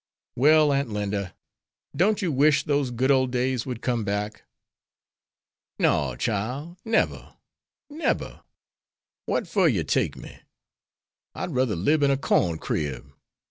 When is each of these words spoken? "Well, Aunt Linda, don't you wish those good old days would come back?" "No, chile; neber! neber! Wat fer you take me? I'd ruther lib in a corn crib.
"Well, 0.35 0.73
Aunt 0.73 0.89
Linda, 0.89 1.35
don't 1.95 2.23
you 2.23 2.31
wish 2.31 2.63
those 2.63 2.89
good 2.89 3.11
old 3.11 3.31
days 3.31 3.67
would 3.67 3.83
come 3.83 4.03
back?" 4.03 4.45
"No, 5.77 6.15
chile; 6.15 6.75
neber! 6.83 7.35
neber! 7.87 8.41
Wat 9.27 9.47
fer 9.47 9.67
you 9.67 9.83
take 9.83 10.17
me? 10.17 10.39
I'd 11.35 11.51
ruther 11.53 11.75
lib 11.75 12.01
in 12.01 12.09
a 12.09 12.17
corn 12.17 12.57
crib. 12.57 13.13